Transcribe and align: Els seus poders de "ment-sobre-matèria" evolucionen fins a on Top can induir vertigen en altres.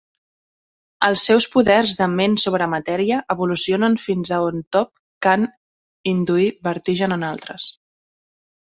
Els 1.07 1.25
seus 1.29 1.45
poders 1.55 1.93
de 1.99 2.07
"ment-sobre-matèria" 2.13 3.19
evolucionen 3.35 3.99
fins 4.07 4.33
a 4.33 4.41
on 4.49 4.61
Top 4.79 4.91
can 5.29 5.49
induir 6.15 6.53
vertigen 6.73 7.21
en 7.21 7.33
altres. 7.35 7.73